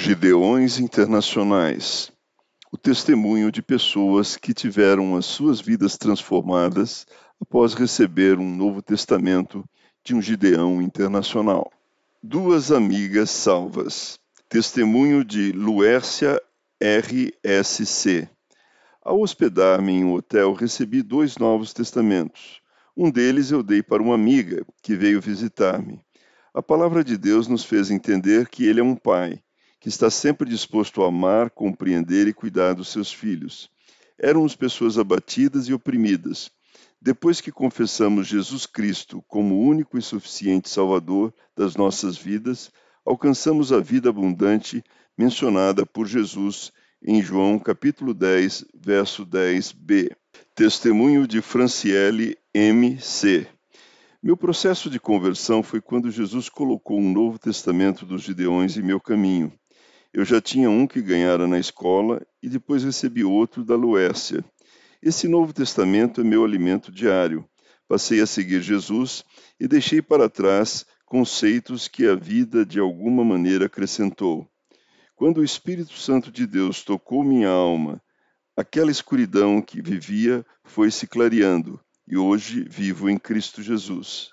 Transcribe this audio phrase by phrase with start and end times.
[0.00, 2.12] Gideões Internacionais
[2.70, 7.04] o testemunho de pessoas que tiveram as suas vidas transformadas
[7.40, 9.64] após receber um Novo Testamento
[10.04, 11.68] de um Gideão internacional.
[12.22, 14.20] Duas amigas salvas.
[14.48, 16.40] Testemunho de Luércia
[16.80, 18.28] RSC.
[19.02, 22.60] Ao hospedar-me em um hotel, recebi dois novos testamentos.
[22.96, 26.00] Um deles eu dei para uma amiga que veio visitar-me.
[26.54, 29.42] A palavra de Deus nos fez entender que ele é um pai
[29.88, 33.70] está sempre disposto a amar, compreender e cuidar dos seus filhos.
[34.18, 36.50] Éramos pessoas abatidas e oprimidas.
[37.00, 42.70] Depois que confessamos Jesus Cristo como único e suficiente Salvador das nossas vidas,
[43.04, 44.82] alcançamos a vida abundante
[45.16, 50.10] mencionada por Jesus em João capítulo 10, verso 10b.
[50.54, 53.46] Testemunho de Franciele M.C.
[54.20, 59.00] Meu processo de conversão foi quando Jesus colocou um Novo Testamento dos Gideões em meu
[59.00, 59.52] caminho.
[60.18, 64.44] Eu já tinha um que ganhara na escola e depois recebi outro da Luécia.
[65.00, 67.48] Esse Novo Testamento é meu alimento diário.
[67.86, 69.24] Passei a seguir Jesus
[69.60, 74.44] e deixei para trás conceitos que a vida de alguma maneira acrescentou.
[75.14, 78.02] Quando o Espírito Santo de Deus tocou minha alma,
[78.56, 81.78] aquela escuridão que vivia foi se clareando
[82.08, 84.32] e hoje vivo em Cristo Jesus.